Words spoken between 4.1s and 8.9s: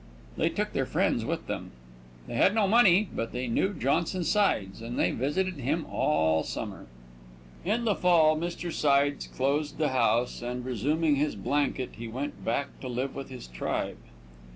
Sides, and they visited him all summer. In the fall Mr.